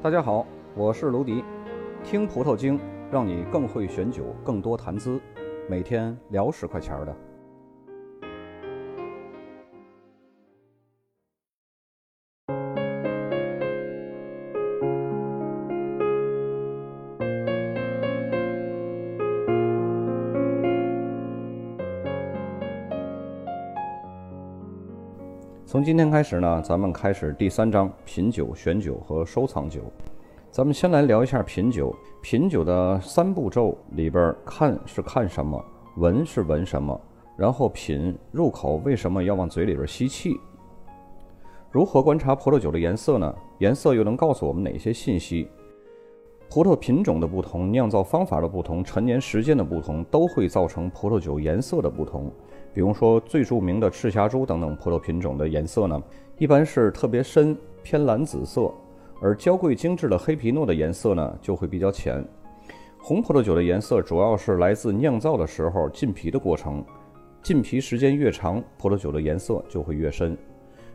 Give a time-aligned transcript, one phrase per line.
[0.00, 0.46] 大家好，
[0.76, 1.42] 我是卢迪，
[2.04, 2.78] 听葡萄精，
[3.10, 5.20] 让你更会选酒，更多谈资，
[5.68, 7.16] 每天聊十块钱的。
[25.70, 29.82] 从今天开始呢，咱们开始第三章品酒、选酒和收藏酒。
[30.50, 31.94] 咱们先来聊一下品酒。
[32.22, 35.62] 品酒的三步骤里边，看是看什么，
[35.98, 36.98] 闻是闻什么，
[37.36, 40.40] 然后品入口为什么要往嘴里边吸气？
[41.70, 43.34] 如何观察葡萄酒的颜色呢？
[43.58, 45.50] 颜色又能告诉我们哪些信息？
[46.48, 52.32] 葡萄品种的不同、酿造方法的不同、陈年时间的不同，都会造成葡萄酒颜色的不同。
[52.78, 56.00] 比如说，最著名的赤霞珠等等葡萄品种的颜色呢，
[56.38, 58.72] 一般是特别深，偏蓝紫色；
[59.20, 62.24] 而娇贵精致的黑皮诺的颜色呢，就会比较浅。
[62.96, 66.84] 红葡萄酒的颜色主要是来自酿造的时候浸皮的过程，
[67.42, 70.38] 浸皮时间越长，葡萄酒的颜色就会越深。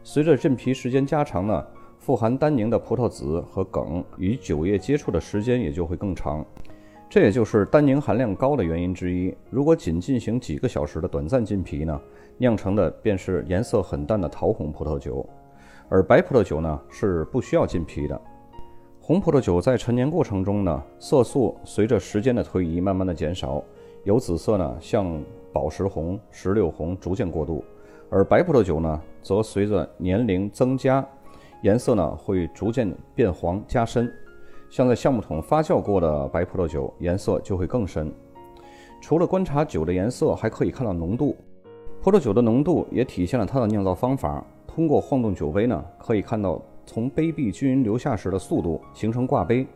[0.05, 1.65] 随着浸皮时间加长呢，
[1.99, 6.45] 富含单宁的葡萄籽和梗与酒液接触的时间也就会更长。
[7.13, 9.31] 这也就是单宁含量高的原因之一。
[9.51, 12.01] 如果仅进行几个小时的短暂浸皮呢，
[12.39, 15.23] 酿成的便是颜色很淡的桃红葡萄酒。
[15.89, 18.19] 而白葡萄酒呢是不需要浸皮的。
[18.99, 23.63] 红葡萄酒在陈年过程中呢，色素随着时间的推移慢慢的减少，
[24.05, 25.21] 由紫色呢向
[25.53, 27.63] 宝石红、石榴红逐渐过渡。
[28.09, 31.07] 而白葡萄酒呢，则随着年龄增加，
[31.61, 34.11] 颜色呢会逐渐变黄加深。
[34.69, 38.11] 像在橡木桶发酵过的白葡萄酒，颜色就会更深。
[39.01, 41.35] 除了观察酒的颜色，还可以看到浓度。
[42.01, 44.43] 葡萄酒的浓度也体现了它的酿造方法。
[44.65, 49.67] 通过晃动酒杯呢，可以看到从杯壁均匀流下时的速度，形成挂杯。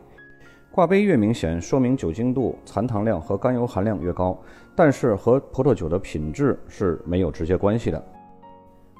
[0.70, 4.36] 挂杯越明显，说明酒精度、残糖量和甘油含量越高，
[4.74, 8.04] 但是和葡萄酒的品质是没有直接关系的。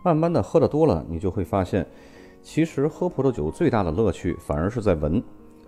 [0.04, 1.86] 慢慢的喝得多了，你就会发现，
[2.42, 5.22] 其实喝葡萄酒最大的乐趣反而是在闻。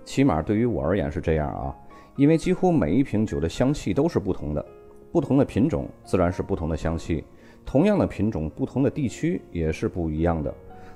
[0.05, 1.75] 起码对于我而言是这样啊，
[2.16, 4.65] 因为几乎每一瓶酒的香气都是不同的，
[5.12, 7.25] 不同的品种自然是不同的香气。
[7.65, 10.53] 同样的品种，不同的地区也是不一样的。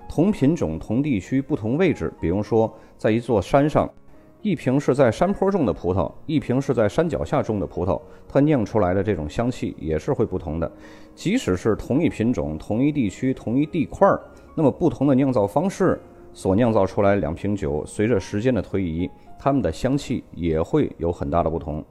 [0.08, 3.88] 同品种、同地区、不同位置，比如说在一座山上，
[4.42, 10.70] 一瓶是在山坡种的葡萄，一瓶是在山脚下种的葡萄，它酿出来的这种香气也是会不同的。
[11.14, 14.20] 即使是同一品种、同一地区、同一地块儿，
[14.54, 16.00] 那么不同的酿造方式。
[16.34, 19.08] 所酿造出来两瓶酒，随着时间的推移，
[19.38, 21.82] 它们的香气也会有很大的不同。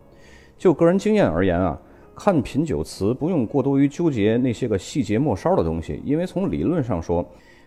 [0.57, 1.75] 就个人经验而言啊，
[2.15, 7.25] 看品酒词不用过多于纠结那些个细节末梢的东西，因为从理论上说，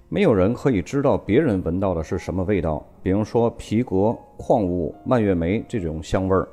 [0.08, 2.86] 没有人可以知道别人闻到的是什么味道。
[3.02, 6.46] 比如说皮革、矿物、蔓越莓这种香味儿，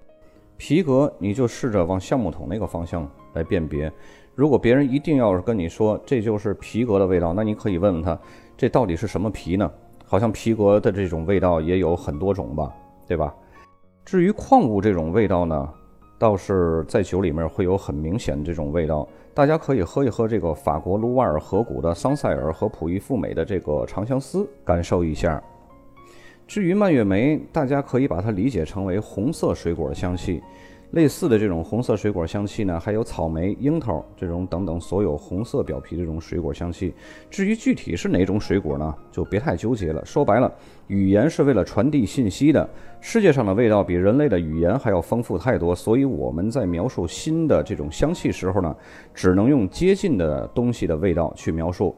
[0.58, 3.92] 皮革你就试着往橡木桶那个方向来辨别。
[4.34, 8.18] 如果别人一定要是跟你说这就是皮革的味道，那你可以问问他，
[8.58, 9.72] 这到底是什么皮呢？
[10.14, 12.72] 好像皮革的这种味道也有很多种吧，
[13.08, 13.34] 对吧？
[14.06, 15.68] 至于矿物这种味道呢，
[16.20, 19.08] 倒是在酒里面会有很明显的这种味道。
[19.34, 25.42] 大家可以喝一喝这个法国卢瓦尔河谷的桑塞尔和普伊富美的这个长相思，感受一下。
[26.46, 30.44] 至于蔓越莓，大家可以把它理解成为红色水果的香气。
[30.94, 36.94] 类似的这种红色水果香气呢，还有草莓、樱桃这种等等所有红色表皮这种水果香气。
[37.32, 40.06] 至于具体是哪种水果呢，就别太纠结了。
[40.06, 40.54] 说白了，
[40.86, 42.70] 语言是为了传递信息的。
[43.02, 48.76] 世界上的味道比人类的语言还要丰富太多，所以我们在描述新的这种香气时候呢，
[49.16, 51.96] 只能用接近的东西的味道去描述。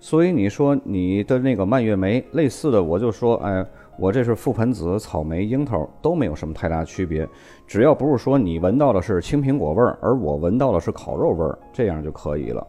[0.00, 3.64] 所以你说你的那个蔓越莓类似的，我就说，哎。
[4.00, 7.28] 我这是覆盆子、草莓、樱桃都没有什么太大区别，
[7.66, 12.64] 只要不是说你闻到的是青苹果味儿，而我闻到的是烤肉味儿，这样就可以了。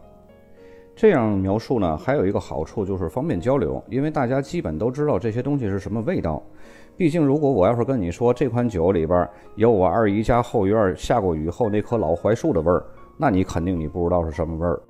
[0.96, 6.42] 这样描述呢，还有一个好处就是方便交流，因为大家基本都知道这些东西是什么味道。
[6.96, 12.84] 毕竟，如果我要是跟你说这款酒里边有我二姨家后院下过雨后那棵老槐树的味儿，
[13.16, 14.82] 那你肯定你不知道是什么味儿。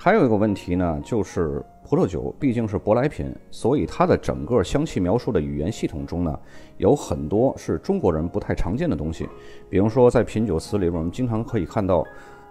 [0.00, 6.38] 还有一个问题呢，就是葡萄酒毕竟是舶来品，所以它的整个香气描述的语言系统中呢，
[6.76, 9.28] 有很多是中国人不太常见的东西。
[9.68, 12.04] 比如说，在品酒词里边，我们经常可以看到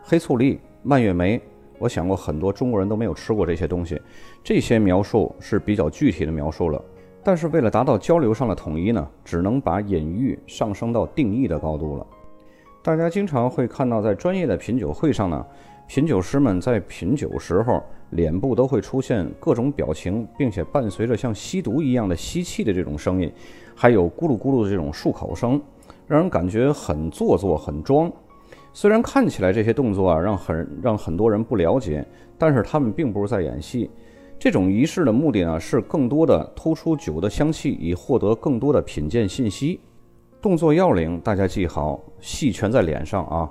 [0.03, 1.41] 黑醋栗、蔓越莓。
[1.79, 4.01] 我想过很多中国人都没有吃过这些东西，
[4.44, 6.83] 这些描述是比较具体的描述了。
[7.23, 12.05] 但是为了达到交流上的统一呢，只能把隐喻上升到定义的高度了。
[12.83, 15.45] 大家经常会看到，在专业的品酒会上呢，
[15.87, 23.31] 品酒师们在品酒时候，脸部都会出现各种表情，并且伴随着像吸毒一样的吸气的这种声音，
[23.73, 25.59] 还有咕噜咕噜的这种漱口声，
[26.05, 28.11] 让人感觉很做作、很装。
[28.73, 32.05] 虽然看起来这些动作啊，让很让很多人不了解，
[32.37, 33.89] 但是他们并不是在演戏。
[34.37, 39.79] 这种仪式的目的呢，是更多的突出酒的香气，以获得更多的品鉴信息。
[40.41, 43.49] 动作要领，大家记好，戏全在脸上啊！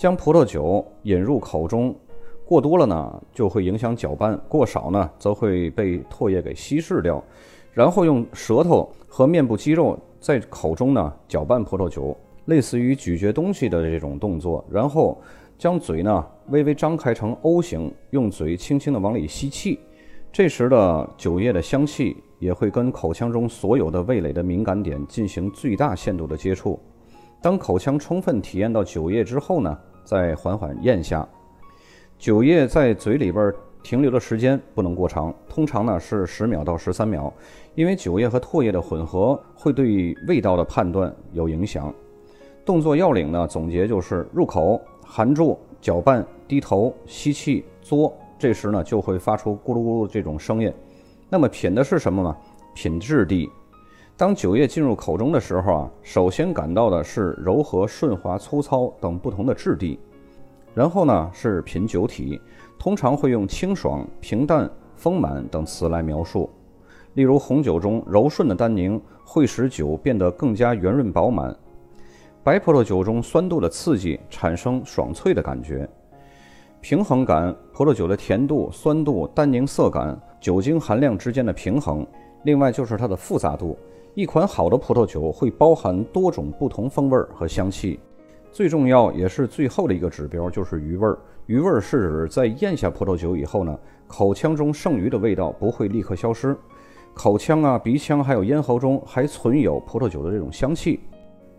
[0.00, 1.94] 将葡萄酒引入口中，
[2.46, 7.22] 过多了呢，就会影响搅拌；过少呢，则会被唾液给稀释掉。
[7.74, 12.16] 然后用舌头和面部肌肉在口中呢搅拌葡萄酒，
[12.46, 14.64] 类似于咀嚼东西的这种动作。
[14.70, 15.20] 然后
[15.58, 19.78] 将嘴呢微微张开成 O 型，用嘴轻轻的往里吸气。
[20.32, 26.80] 这时的酒液的香气也会跟口腔中所有的味蕾的敏感点进行最大限度的接触。
[27.42, 31.26] 当口腔充分体验到酒液之后呢，再缓缓咽下。
[32.18, 33.52] 酒液在嘴里边
[33.82, 37.32] 停留的时间不能过长，通常呢是十秒到十三秒，
[37.74, 41.92] 因为酒液和唾液的混合会对味道的判断有影响。
[42.64, 48.12] 动作要领呢，总结就是入口含住，搅拌，低头吸气，嘬。
[48.38, 50.72] 这时呢，就会发出咕噜咕噜这种声音。
[51.28, 52.36] 那么品的是什么呢？
[52.74, 53.48] 品质地。
[54.20, 59.98] 当酒液进入口中的时候啊，首先感到的是柔和、顺滑、粗糙等不同的质地。
[60.74, 62.38] 然后呢，是品酒体，
[62.78, 66.50] 通常会用清爽、平淡、丰满等词来描述。
[67.14, 71.50] 例如，红酒中柔顺的单宁会使酒变得更加圆润饱满；
[72.44, 75.88] 白葡萄酒中酸度的刺激产生爽脆的感觉。
[76.82, 82.06] 平衡感，葡萄酒的甜度、酸度、单宁色感、酒精含量之间的平衡。
[82.42, 83.78] 另外就是它的复杂度。
[84.14, 88.00] 一款好的葡萄酒会包含多种不同风味和香气。
[88.50, 91.16] 最重要也是最后的一个指标就是余味儿。
[91.46, 93.78] 余味儿是指在咽下葡萄酒以后呢，
[94.08, 96.56] 口腔中剩余的味道不会立刻消失，
[97.14, 100.98] 口腔啊、鼻腔还有咽喉中还存有葡萄酒的这种香气。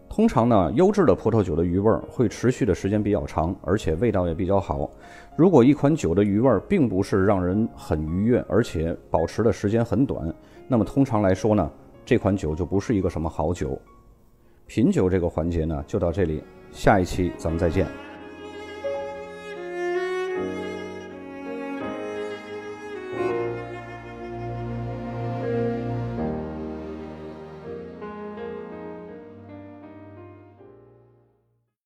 [0.10, 4.90] 通常呢，优质的葡萄酒的余味儿会持续的时间比较长，而且味道也比较好。
[5.38, 10.34] 如果一款酒的余味并不是让人很愉悦，而且保持的时间很短，
[10.68, 11.72] 那么通常来说呢，
[12.06, 13.80] 这款酒就不是一个什么好酒。
[14.68, 17.86] 品酒这个环节呢，就到这里，下一期咱们再见。